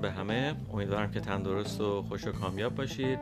[0.00, 0.54] به همه.
[0.72, 3.18] امیدوارم که تندرست و خوش و کامیاب باشید.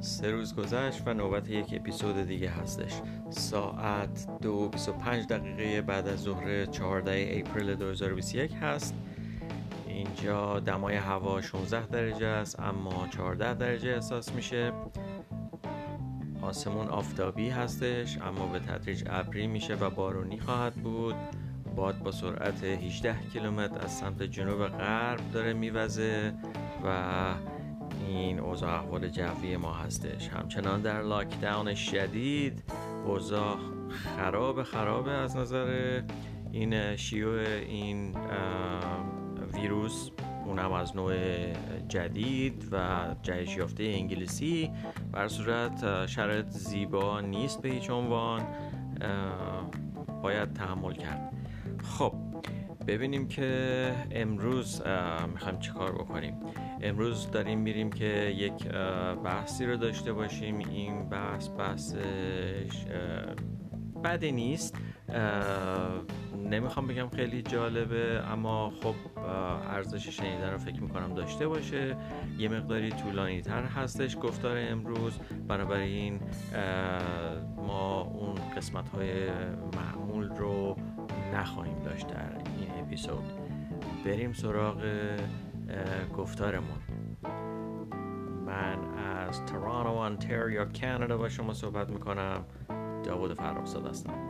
[0.00, 2.92] سه روز گذشت و نوبت یک اپیزود دیگه هستش.
[3.30, 8.94] ساعت دو بیس و پنج دقیقه بعد از ظهر 14 اپریل 2021 هست.
[9.86, 14.72] اینجا دمای هوا 16 درجه است اما 14 درجه احساس میشه.
[16.42, 21.14] آسمون آفتابی هستش اما به تدریج ابری میشه و بارونی خواهد بود.
[21.76, 26.34] باد با سرعت 18 کیلومتر از سمت جنوب غرب داره میوزه
[26.84, 27.34] و
[28.08, 30.28] این اوضاع احوال جوی ما هستش.
[30.28, 32.62] همچنان در لاکداون شدید
[33.04, 33.56] اوضاع
[33.88, 36.00] خراب خرابه از نظر
[36.52, 38.16] این شیوع این
[39.54, 40.10] ویروس.
[40.46, 41.14] اونم از نوع
[41.88, 44.70] جدید و جهش یافته انگلیسی.
[45.12, 48.42] بر صورت شرط زیبا نیست به هیچ عنوان
[50.22, 51.33] باید تحمل کرد.
[51.84, 52.14] خب
[52.86, 54.82] ببینیم که امروز
[55.32, 56.34] می‌خوایم چیکار بکنیم.
[56.82, 58.68] امروز داریم میریم که یک
[59.24, 60.58] بحثی رو داشته باشیم.
[60.58, 62.84] این بحث بحثش
[64.04, 64.76] بدی نیست.
[66.50, 68.94] نمی‌خوام بگم خیلی جالبه اما خب
[69.70, 71.96] ارزش شنیدن رو فکر می‌کنم داشته باشه.
[72.38, 75.18] یه مقداری طولانی تر هستش گفتار امروز.
[75.48, 76.20] بنابراین
[77.56, 79.30] ما اون قسمت های
[79.76, 80.76] معمول رو
[81.34, 83.24] نخواهیم داشت در این اپیزود.
[84.04, 84.82] بریم سراغ
[86.16, 86.78] گفتارمون.
[88.46, 92.44] من از تورانو انتریو کانادا با شما صحبت می‌کنم.
[93.04, 94.23] داوود فرخزاد هستم.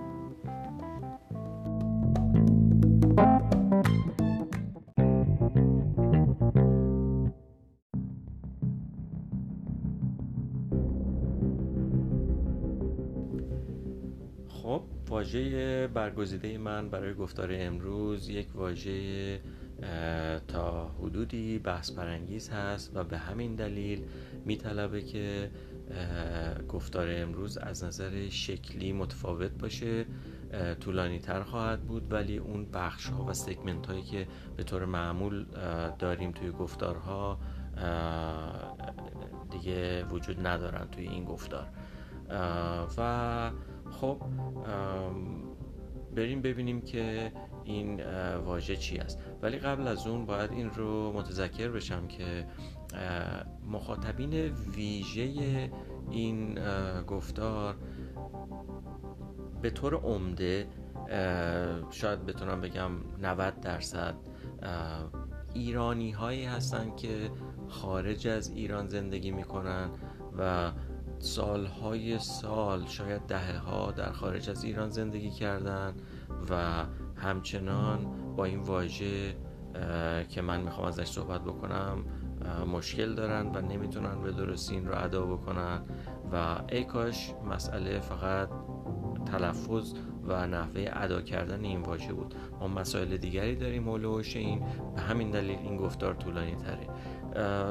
[15.34, 19.40] واژه برگزیده من برای گفتار امروز یک واژه
[20.48, 24.04] تا حدودی بحث پرانگیز هست و به همین دلیل
[24.44, 25.50] میطلبه که
[26.68, 30.06] گفتار امروز از نظر شکلی متفاوت باشه
[30.80, 35.46] طولانی تر خواهد بود ولی اون بخش ها و سگمنت هایی که به طور معمول
[35.98, 37.38] داریم توی گفتارها
[39.50, 41.66] دیگه وجود ندارن توی این گفتار.
[42.98, 43.50] و
[44.00, 44.22] خب
[46.16, 47.32] بریم ببینیم که
[47.64, 48.00] این
[48.36, 49.18] واژه چی است.
[49.42, 52.46] ولی قبل از اون باید این رو متذکر بشم که
[53.70, 54.32] مخاطبین
[54.76, 55.70] ویژه
[56.10, 56.58] این
[57.06, 57.76] گفتار
[59.62, 60.66] به طور عمده
[61.90, 62.90] شاید بتونم بگم
[63.22, 64.14] 90 درصد
[65.54, 67.30] ایرانی هایی هستن که
[67.68, 69.90] خارج از ایران زندگی می‌کنن
[70.38, 70.72] و
[71.18, 75.94] سالهای سال شاید دهه ها در خارج از ایران زندگی کردن
[76.50, 76.84] و
[77.16, 79.36] همچنان با این واژه
[80.28, 82.04] که من می‌خوام ازش صحبت بکنم
[82.72, 85.82] مشکل دارن و نمی‌تونن به درستی این رو ادا بکنن
[86.32, 88.48] و ای کاش مسئله فقط
[89.26, 89.94] تلفظ
[90.24, 92.34] و نحوه ادا کردن این واژه بود.
[92.60, 94.64] ما مسائل دیگری داریم حلوش این.
[94.94, 96.88] به همین دلیل این گفتار طولانی تره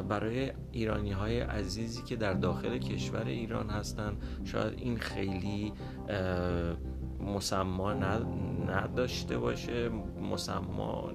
[0.10, 4.18] برای ایرانی های عزیزی که در داخل کشور ایران هستن.
[4.44, 5.74] شاید این خیلی
[7.20, 7.94] مسما
[8.68, 9.90] نداشته باشه.
[10.32, 11.12] مسما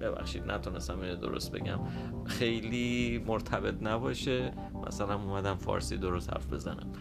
[0.00, 1.80] ببخشید نتونستم اینو درست بگم.
[2.24, 4.52] خیلی مرتبط نباشه.
[4.86, 6.92] مثلا اومدم فارسی درست حرف بزنم.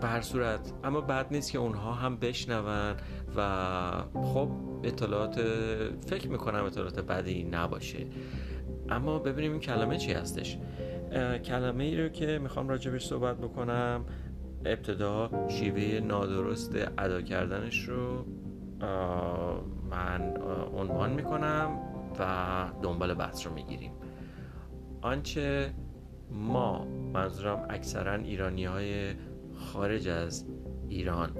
[0.00, 2.94] به هر صورت اما بعد نیست که اونها هم بشنون
[3.36, 3.42] و
[4.14, 4.50] خب
[4.84, 5.40] اطلاعات
[6.06, 8.06] فکر می‌کنم اطلاعات بدی نباشه.
[8.90, 10.58] اما ببینیم این کلمه چی هستش.
[11.44, 14.04] کلمه ای رو که می‌خوام راجبش صحبت بکنم
[14.64, 18.24] ابتدا شیوه نادرست ادا کردنش رو
[19.90, 20.34] من
[20.76, 21.78] عنوان می‌کنم
[22.18, 22.24] و
[22.82, 23.92] دنبال بحث رو می‌گیریم.
[25.02, 25.70] آنچه
[26.30, 26.84] ما
[27.14, 29.14] منظورم اکثرا ایرانی های
[29.54, 30.46] خارج از
[30.88, 31.30] ایران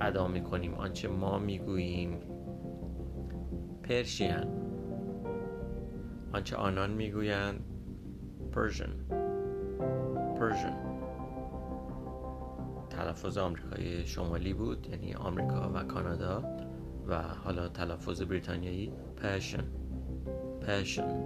[0.00, 0.74] ادا می‌کنیم.
[0.74, 2.20] آنچه ما می‌گوییم
[3.82, 4.61] Persian.
[6.32, 7.64] آنچه آنان می‌گویند
[8.52, 8.90] Persian
[10.38, 10.76] Persian
[12.90, 16.44] تلفظ آمریکای شمالی بود یعنی آمریکا و کانادا
[17.08, 19.64] و حالا تلفظ بریتانیایی Persian
[20.66, 21.22] Persian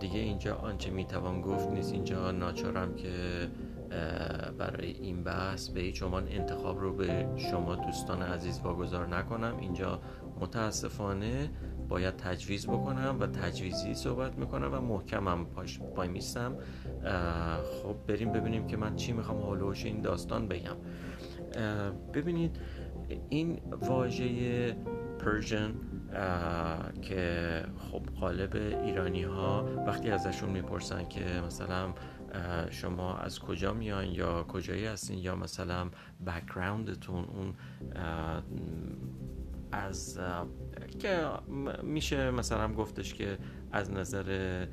[0.00, 1.92] دیگه اینجا آنچه می‌توان گفت نیست.
[1.92, 3.10] اینجا ناچارم که
[4.58, 9.56] برای این بحث به هیچ عنوان انتخاب رو به شما دوستان عزیز واگذار نکنم.
[9.60, 10.00] اینجا
[10.40, 11.50] متاسفانه
[11.88, 16.56] باید تجویز بکنم و تجویزی صحبت می‌کنم و محکمم پاش پای میستم.
[17.82, 20.76] خب بریم ببینیم که من چی می‌خوام حالوش این داستان بگم.
[22.14, 22.56] ببینید
[23.28, 24.76] این واژه
[25.18, 25.74] Persian
[27.02, 31.94] که خب غالب ایرانی ها وقتی ازشون می‌پرسن که مثلا
[32.70, 35.90] شما از کجا میان یا کجایی هستین یا مثلا
[36.26, 37.54] background تون اون
[39.72, 40.20] از
[40.98, 41.28] که
[41.82, 43.38] میشه مثلا گفتش که
[43.72, 44.66] از نظر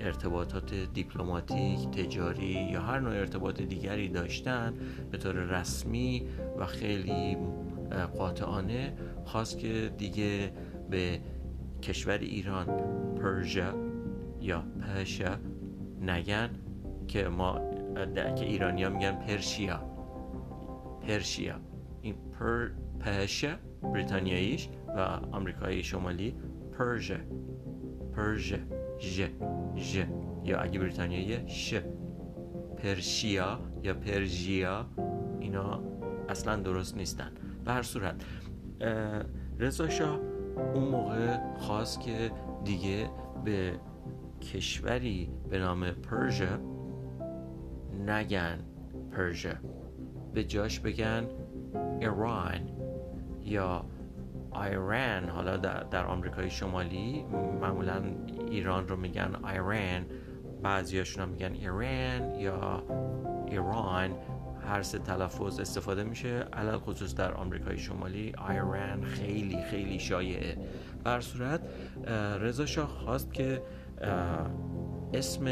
[0.00, 4.74] ارتباطات دیپلماتیک، تجاری یا هر نوع ارتباط دیگری داشتن
[5.10, 6.28] به طور رسمی
[6.58, 7.36] و خیلی
[8.16, 8.92] قاطعانه
[9.24, 10.52] خواست که دیگه
[10.90, 11.20] به
[11.82, 12.66] کشور ایران
[13.14, 13.74] پرژا
[14.40, 15.36] یا پرشا
[16.00, 16.50] نگن
[17.08, 17.60] که ما
[18.36, 19.80] که ایرانی ها میگن پرشیا.
[21.08, 21.54] پرشیا.
[22.02, 22.68] این پر
[23.00, 25.00] پرشا بریتانیاییش و
[25.32, 26.34] آمریکایی شمالی
[26.78, 27.20] پرژه.
[28.16, 28.60] پرژه.
[28.98, 29.22] ژ
[29.76, 30.04] ژ
[30.44, 31.74] یا اگه بریتانیایی ش
[32.76, 34.86] پرشیا یا پرژیا
[35.40, 35.80] اینا
[36.28, 37.32] اصلا درست نیستن
[37.64, 38.14] به هر صورت
[39.58, 40.20] رضا شاه
[40.74, 42.30] اون موقع خواست که
[42.64, 43.10] دیگه
[43.44, 43.72] به
[44.52, 46.58] کشوری به نام پرژه
[48.06, 48.58] نگن
[49.12, 49.56] پرژه
[50.34, 51.26] به جاش بگن
[52.00, 52.70] ایران
[53.44, 53.84] یا
[54.54, 57.24] ایران حالا در, در آمریکای شمالی
[57.60, 58.02] معمولا
[58.54, 60.06] ایران رو میگن ایران
[60.62, 62.82] بعضیاشون هم میگن ایران یا
[63.48, 64.10] ایران.
[64.68, 70.56] هر سه تلفظ استفاده میشه علل خصوص در آمریکای شمالی ایران خیلی خیلی شایعه.
[71.04, 71.60] بر صورت
[72.40, 73.62] رضا شاه خواست که
[75.14, 75.44] اسم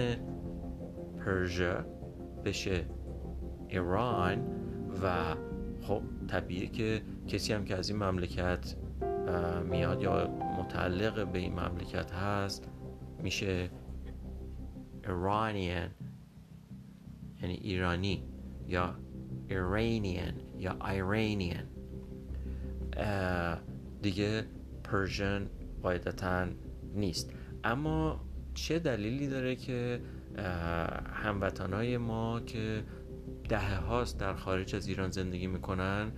[1.25, 1.75] پرژه
[2.45, 2.85] بشه
[3.69, 4.47] ایران
[5.03, 5.35] و
[5.83, 8.76] خب طبیعه که کسی هم که از این مملکت
[9.65, 12.69] میاد یا متعلق به این مملکت هست
[13.23, 13.71] میشه
[15.05, 15.91] ایرانیان
[17.43, 18.23] یعنی ایرانی
[18.69, 18.95] یا
[19.49, 21.64] ایرانیان یا ایرانیان
[24.02, 24.45] دیگه
[24.85, 25.47] پرژن
[25.83, 26.47] قاعدتا
[26.95, 27.33] نیست.
[27.64, 28.21] اما
[28.55, 30.00] چه دلیلی داره که
[31.12, 32.85] هموطنهای ما که
[33.49, 36.12] دهه هاست در خارج از ایران زندگی می‌کنن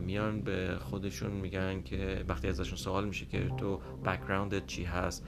[0.00, 5.26] میان به خودشون میگن که وقتی ازشون سوال میشه که تو بکگراندت چی هست؟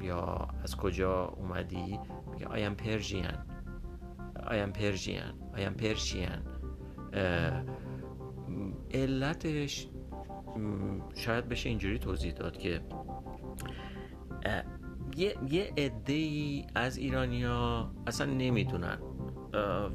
[0.00, 1.98] یا از کجا اومدی؟
[2.32, 3.26] میگه پرژین
[4.46, 5.20] آیم پرژین
[5.56, 6.28] آیم پرژین
[8.94, 9.88] علتش
[11.14, 12.80] شاید بشه اینجوری توضیح داد که
[15.16, 18.98] یه یه عده ای از ایرانیا اصلا نمی‌دونن.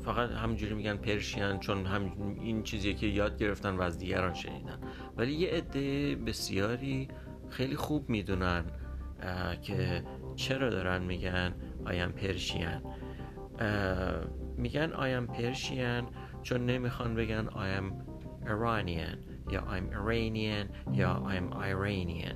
[0.02, 4.80] فقط همینجوری میگن پرشین چون هم این چیزی که یاد گرفتن و از دیگران شنیدن.
[5.18, 7.08] ولی یه عده بسیاری
[7.52, 8.64] خیلی خوب می‌دونن
[9.62, 10.04] که
[10.36, 11.54] چرا دارن میگن
[11.86, 12.82] آیم پرشین
[14.58, 16.02] میگن آیم پرشین
[16.42, 18.06] چون نمی‌خوان بگن آیم
[18.46, 19.18] ایرانیان
[19.52, 22.36] یا آیم ایرانیان یا آیم ایرانیان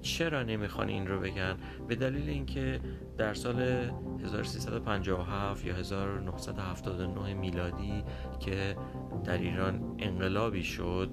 [0.00, 1.56] چرا نمی‌خوان این رو بگن؟
[1.88, 2.80] به دلیل اینکه
[3.18, 3.62] در سال
[4.24, 8.04] 1357 یا 1979 میلادی
[8.40, 8.76] که
[9.24, 11.10] در ایران انقلابی شد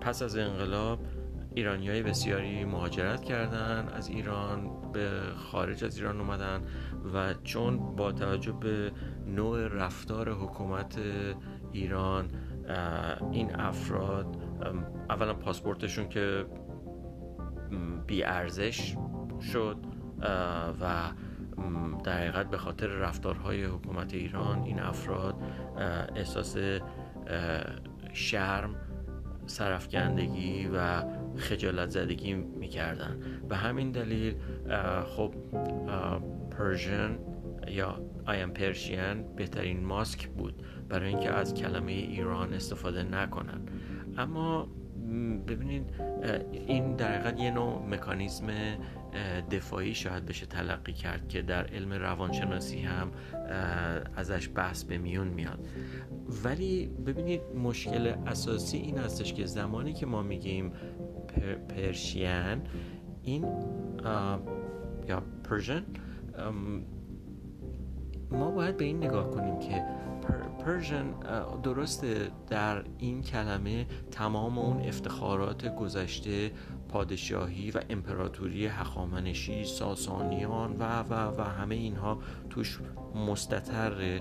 [0.00, 0.98] پس از انقلاب
[1.54, 6.60] ایرانی های بسیاری مهاجرت کردن از ایران به خارج از ایران اومدن
[7.14, 8.92] و چون با توجه به
[9.26, 10.98] نوع رفتار حکومت
[11.72, 12.30] ایران
[13.32, 14.36] این افراد
[15.10, 16.46] اولا پاسپورتشون که
[18.06, 18.96] بی ارزش
[19.52, 19.76] شد
[20.80, 21.10] و
[22.04, 25.34] در حقیقت به خاطر رفتارهای حکومت ایران این افراد
[26.16, 26.56] احساس
[28.12, 28.74] شرم
[29.46, 31.02] سرفکندگی و
[31.36, 33.20] خجالت زدگی می‌کردن.
[33.48, 34.34] به همین دلیل
[35.06, 35.34] خب
[36.50, 37.18] پرژن
[37.68, 43.60] یا آیم پرشین بهترین ماسک بود برای اینکه از کلمه ایران استفاده نکنن.
[44.18, 44.68] اما
[45.48, 45.90] ببینید
[46.52, 48.46] این در حقیقت یه نوع مکانیزم
[49.50, 53.10] دفاعی شاید بشه تلقی کرد که در علم روانشناسی هم
[54.16, 55.66] ازش بحث به میون میاد.
[56.44, 60.72] ولی ببینید مشکل اساسی این هستش که زمانی که ما میگیم
[61.68, 62.62] پرشین
[63.22, 63.44] این
[65.08, 65.82] یا پرژن
[68.30, 69.84] ما باید به این نگاه کنیم که
[70.64, 71.14] پرژن
[71.62, 76.50] درسته در این کلمه تمام اون افتخارات گذشته
[76.88, 82.18] پادشاهی و امپراتوری هخامنشی ساسانیان و و و همه اینها
[82.50, 82.80] توش
[83.28, 84.20] مستطر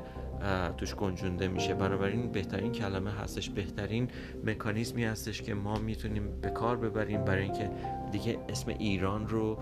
[0.78, 1.74] توش گنجونده میشه.
[1.74, 3.50] بنابراین بهترین کلمه هستش.
[3.50, 4.08] بهترین
[4.46, 7.70] مکانیزمی هستش که ما می‌تونیم به کار ببریم برای اینکه
[8.12, 9.58] دیگه اسم ایران رو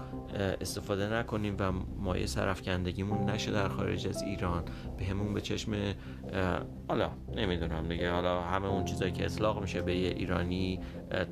[0.62, 4.64] استفاده نکنیم و مایه سرفکندگیمون نشه در خارج از ایران.
[4.98, 5.76] به همون به چشم
[6.88, 8.12] حالا نمی‌دونم دیگه.
[8.12, 10.80] حالا همه اون چیزایی که اطلاق میشه به یه ایرانی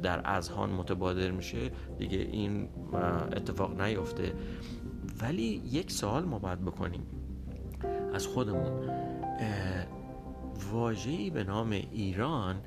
[0.03, 1.57] در اذهان متبادر میشه
[1.97, 2.69] دیگه این
[3.31, 4.33] اتفاق نیفته.
[5.21, 7.01] ولی یک سوال ما باید بکنیم.
[8.13, 8.89] از خودمون.
[10.71, 12.61] واجهی به نام ایران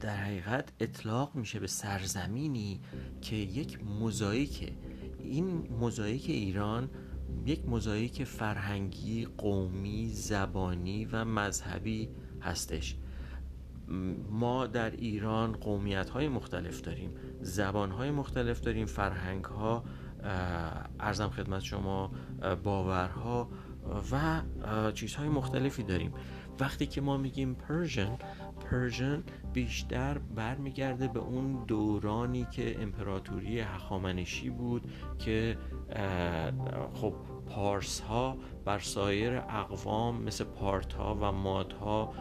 [0.00, 2.80] در حقیقت اطلاق میشه به سرزمینی
[3.20, 4.72] که یک موزاییکه
[5.18, 6.90] این موزاییک ایران
[7.46, 12.08] یک موزاییک فرهنگی قومی زبانی و مذهبی
[12.40, 12.96] هستش.
[14.30, 19.84] ما در ایران قومیت های مختلف داریم زبان های مختلف داریم فرهنگ ها
[21.00, 22.10] ارزم خدمت شما
[22.64, 23.50] باورها
[24.12, 24.42] و
[24.92, 26.12] چیزهای مختلفی داریم.
[26.60, 28.18] وقتی که ما میگیم پرژن
[28.70, 29.22] پرژن
[29.52, 35.56] بیشتر برمیگرده به اون دورانی که امپراتوری هخامنشی بود که
[36.94, 37.14] خب
[37.50, 42.12] پارس ها بر سایر اقوام مثل پارت ها و ماد ها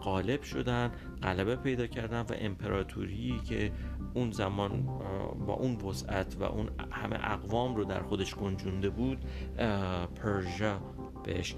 [0.00, 0.92] غالب شدن
[1.22, 3.72] غلبه پیدا کردن و امپراتوری که
[4.14, 4.82] اون زمان
[5.46, 9.24] با اون وسعت و اون همه اقوام رو در خودش گنجونده بود
[10.14, 10.80] پرژا
[11.24, 11.56] بهش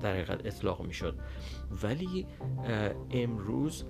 [0.00, 1.18] در حقیقت اطلاق می‌شد.
[1.82, 2.26] ولی
[3.10, 3.84] امروز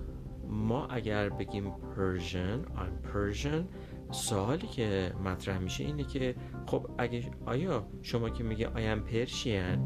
[0.49, 3.63] ما اگر بگیم Persian I'm Persian
[4.11, 6.35] سوالی که مطرح میشه اینه که
[6.65, 9.79] خب اگه آیا شما که میگه I am Persian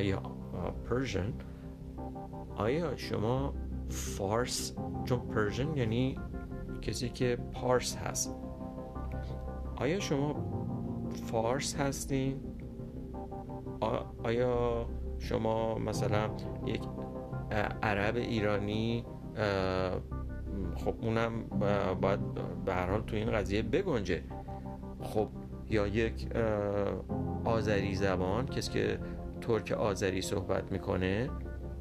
[0.00, 0.22] یا
[0.90, 1.32] Persian
[2.56, 3.54] آیا شما
[3.88, 4.74] فارس
[5.04, 6.18] چون Persian یعنی
[6.82, 8.36] کسی که پارس هست
[9.76, 10.34] آیا شما
[11.26, 12.40] فارس هستین؟
[14.22, 14.86] آیا
[15.18, 16.30] شما مثلا
[16.66, 16.82] یک
[17.82, 19.04] عرب ایرانی
[20.84, 21.42] خب اونم
[22.00, 22.20] باید
[22.64, 24.22] به هر حال تو این قضیه بگنجه.
[25.00, 25.28] خب
[25.70, 26.26] یا یک
[27.44, 28.98] آذری زبان کسی که
[29.40, 31.30] ترک آذری صحبت می‌کنه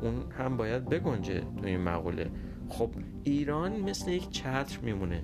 [0.01, 2.31] اون هم باید بگنجه تو این مقوله.
[2.69, 2.89] خب
[3.23, 5.23] ایران مثل یک چتر میمونه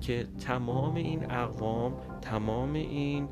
[0.00, 3.28] که تمام این اقوام تمام این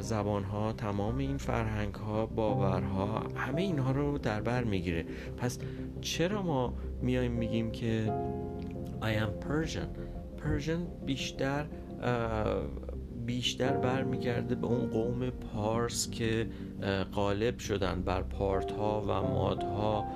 [0.00, 5.04] زبان ها تمام این فرهنگ ها باورها همه اینها رو در بر می‌گیره.
[5.36, 5.58] پس
[6.00, 8.12] چرا ما میایم میگیم که
[9.02, 9.88] I am Persian.
[10.42, 11.66] Persian بیشتر
[13.26, 16.46] بیشتر برمیگرده به اون قوم پارس که
[17.12, 20.06] غالب شدن بر پارت ها و مادها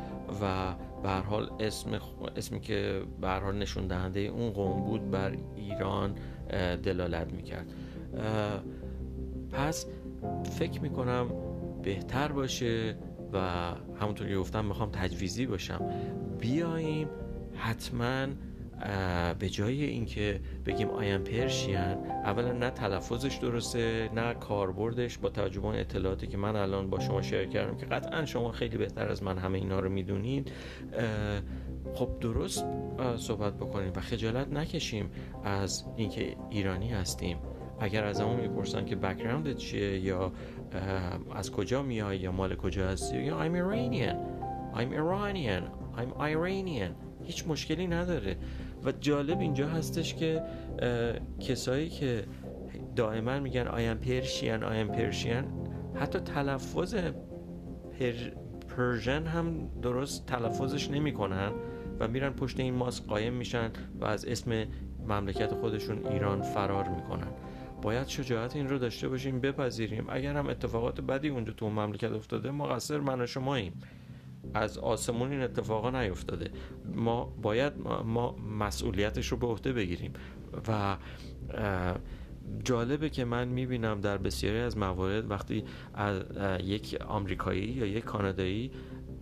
[0.43, 1.91] و به حال اسم
[2.37, 6.15] اسمی که به حال نشون دهنده اون قوم بود بر ایران
[6.83, 7.67] دلالت می‌کرد.
[9.53, 9.87] پس
[10.59, 11.27] فکر می‌کنم
[11.83, 12.97] بهتر باشه
[13.33, 13.39] و
[14.01, 15.91] همونطور که گفتم می‌خوام تجویزی باشم.
[16.41, 17.09] بیاییم
[17.55, 18.27] حتما
[19.39, 25.81] به جای اینکه بگیم آیم پرشین اولا نه تلفظش درسته نه کاربردش با توجه به
[25.81, 29.39] اطلاعاتی که من الان با شما شیر کردم که قطعا شما خیلی بهتر از من
[29.39, 30.53] همه اینا رو می‌دونید.
[31.95, 32.65] خب درست
[33.17, 35.11] صحبت بکنیم و خجالت نکشیم
[35.45, 37.37] از اینکه ایرانی هستیم.
[37.81, 40.33] اگر از همون می‌پرسن که بکراندت چیه یا
[41.35, 44.17] از کجا میای یا مال کجا هستی یا I'm Iranian.
[44.75, 45.63] I'm Iranian.
[45.99, 46.93] I'm Iranian.
[47.25, 48.37] هیچ مشکلی نداره.
[48.85, 50.43] و جالب اینجا هستش که
[51.41, 52.25] کسایی که
[52.97, 55.45] دائما میگن آیم پرشین آیم پرشین
[55.95, 56.95] حتی تلفظ
[57.99, 58.13] پر...
[58.77, 61.53] پرژن هم درست تلفظش نمی‌کنن
[62.01, 64.67] و میرن پشت این ماسک قایم میشن و از اسم
[65.09, 67.29] مملکت خودشون ایران فرار می‌کنن.
[67.83, 70.07] باید شجاعت این رو داشته باشیم بپذیریم.
[70.09, 73.73] اگر هم اتفاقات بدی اونجا تو مملکت افتاده مقصر من و شماییم.
[74.55, 76.51] از آسمون این اتفاقا نیفتاده.
[76.95, 77.73] ما باید
[78.05, 80.13] ما مسئولیتش رو به عهده بگیریم.
[80.69, 80.97] و
[82.65, 86.23] جالبه که من می‌بینم در بسیاری از موارد وقتی از
[86.65, 88.71] یک آمریکایی یا یک کانادایی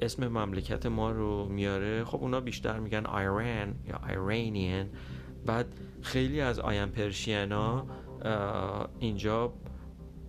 [0.00, 4.86] اسم مملکت ما رو میاره خب اونا بیشتر میگن ایران یا ایرانیان
[5.46, 5.66] بعد
[6.02, 7.86] خیلی از آیم پرشینا
[8.98, 9.52] اینجا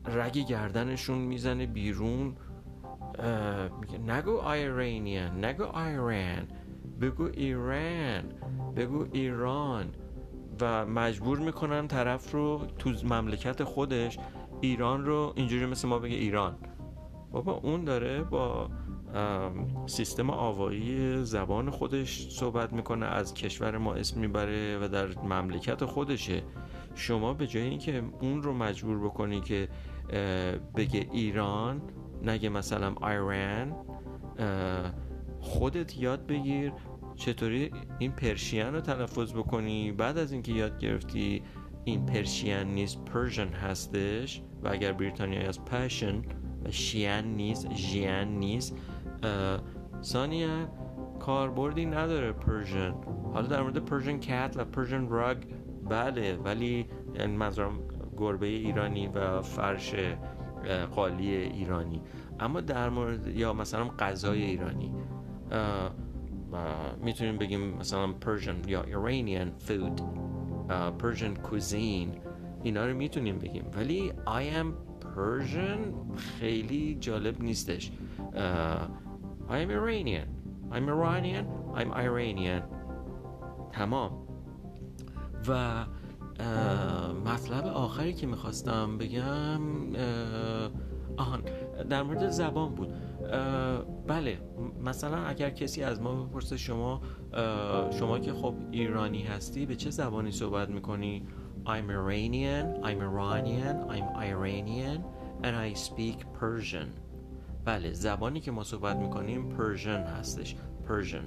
[0.06, 2.36] رگ گردنشون می‌زنه بیرون.
[4.08, 6.48] نگو ایرانیان نگو ایران
[7.02, 8.24] بگو ایران
[8.76, 9.86] بگو ایران
[10.62, 14.18] و مجبور می‌کنن طرف رو تو مملکت خودش
[14.62, 16.56] ایران رو اینجوری مثل ما بگه ایران
[17.32, 18.70] بابا اون داره با
[19.86, 26.44] سیستم آوایی زبان خودش صحبت می‌کنه از کشور ما اسم می‌بره و در مملکت خودشه
[26.96, 29.68] شما به جای اینکه اون رو مجبور بکنی که
[30.76, 31.82] بگه ایران
[32.26, 33.76] نگه مثلا ایران
[35.40, 36.72] خودت یاد بگیر
[37.16, 39.92] چطوری این پرشین رو تلفظ بکنی.
[39.92, 41.44] بعد از اینکه یاد گرفتی
[41.84, 46.22] این پرشین نیست Persian هستش و اگر بریتانیا از Persian
[46.66, 48.76] و شیان نیست ژیان نیست
[50.04, 50.68] ثانیا
[51.20, 52.94] کاربردی نداره Persian
[53.34, 55.38] حالا در مورد Persian cat و Persian rug
[55.90, 57.80] بله ولی یعنی منظورم
[58.18, 59.96] گربه ایرانی و فرش
[60.68, 62.02] قالی ایرانی.
[62.40, 64.92] اما در مورد یا مثلا غذای ایرانی.
[67.02, 70.02] می‌تونیم بگیم مثلا Persian یا Iranian food
[71.00, 72.12] Persian cuisine
[72.64, 73.64] اینا رو می‌تونیم بگیم.
[73.76, 74.68] ولی I am
[75.16, 77.92] Persian خیلی جالب نیستش.
[79.50, 80.28] I am Iranian.
[80.72, 81.46] I'm Iranian.
[81.76, 82.64] I'm Iranian.
[83.72, 84.12] تمام.
[85.48, 85.86] و
[87.26, 89.62] مطلب آخری که می‌خواستم بگم
[91.18, 91.42] آهان
[91.90, 92.94] در مورد زبان بود.
[94.08, 94.38] بله
[94.84, 97.02] مثلا اگر کسی از ما بپرسه شما
[98.00, 101.28] شما که خب ایرانی هستی به چه زبانی صحبت می‌کنی؟
[101.66, 105.00] I'm Iranian I'm Iranian I'm Iranian
[105.44, 106.90] and I speak Persian.
[107.66, 110.56] بله زبانی که ما صحبت می‌کنیم پرژن هستش.
[110.88, 111.26] Persian.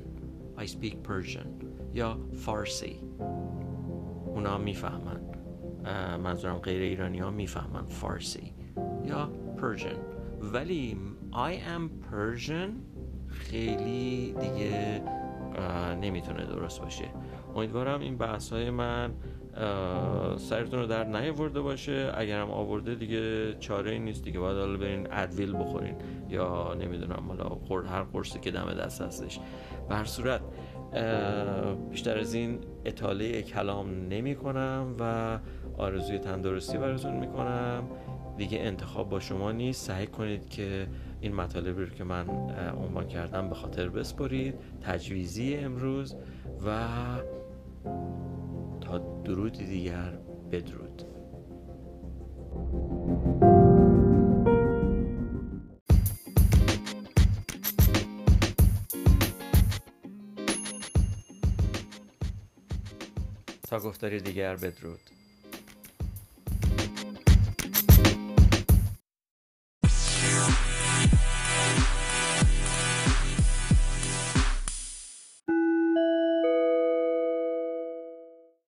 [0.58, 1.46] I speak Persian.
[1.94, 3.00] یا فارسی
[4.34, 5.20] اونا می‌فهمن.
[6.22, 8.54] منظورم غیر ایرانی ها می‌فهمن فارسی
[9.04, 9.96] یا پرژن.
[10.40, 10.96] ولی
[11.32, 12.70] I am Persian
[13.28, 15.02] خیلی دیگه
[16.00, 17.04] نمی‌تونه درست باشه.
[17.56, 19.14] امیدوارم این بحث های من
[20.36, 22.12] سرتون رو در نیاورده باشه.
[22.14, 24.24] اگرم آورده دیگه چاره نیست.
[24.24, 25.96] دیگه باید حالا برین ادویل بخورین.
[26.28, 29.40] یا نمی‌دونم حالا هر قرصی که دم دست هستش.
[29.88, 30.40] به هر صورت
[31.90, 35.38] بیشتر از این اطاله کلام نمی کنم و
[35.78, 37.82] آرزوی تندرستی براتون می‌کنم
[38.36, 39.86] دیگه انتخاب با شما نیست.
[39.86, 40.86] سعی کنید که
[41.20, 42.28] این مطالبی رو که من
[42.84, 44.54] عنوان کردم به خاطر بسپرید.
[44.82, 46.16] تجویزی امروز
[46.66, 46.86] و
[48.80, 50.18] تا درودی دیگر
[50.52, 51.02] بدرود.
[63.78, 65.17] تا گفتاری دیگر بدرود.